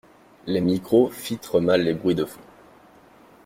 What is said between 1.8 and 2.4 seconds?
les bruits de